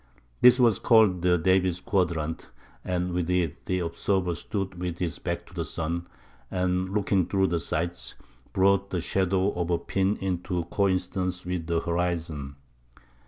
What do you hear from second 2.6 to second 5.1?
and with it "the observer stood with